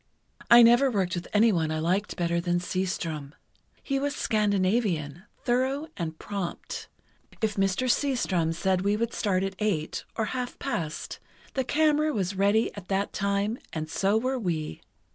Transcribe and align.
I 0.49 0.63
never 0.63 0.89
worked 0.89 1.13
with 1.13 1.27
anyone 1.31 1.69
I 1.69 1.77
liked 1.77 2.15
better 2.17 2.41
than 2.41 2.59
Seastrom. 2.59 3.33
He 3.83 3.99
was 3.99 4.15
Scandinavian—thorough 4.15 5.89
and 5.95 6.17
prompt. 6.17 6.87
If 7.39 7.53
Mr. 7.53 7.87
Seastrom 7.87 8.51
said 8.55 8.81
we 8.81 8.97
would 8.97 9.13
start 9.13 9.43
at 9.43 9.53
eight, 9.59 10.03
or 10.15 10.25
half 10.33 10.57
past, 10.57 11.19
the 11.53 11.63
camera 11.63 12.11
was 12.13 12.33
ready 12.33 12.73
at 12.75 12.87
that 12.87 13.13
time, 13.13 13.59
and 13.73 13.91
so 13.91 14.17
were 14.17 14.39
we. 14.39 14.81